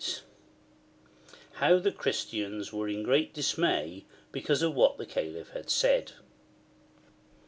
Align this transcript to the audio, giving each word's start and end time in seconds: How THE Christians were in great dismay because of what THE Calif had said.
How 1.61 1.77
THE 1.77 1.91
Christians 1.91 2.73
were 2.73 2.89
in 2.89 3.03
great 3.03 3.35
dismay 3.35 4.05
because 4.31 4.63
of 4.63 4.73
what 4.73 4.97
THE 4.97 5.05
Calif 5.05 5.49
had 5.49 5.69
said. 5.69 6.13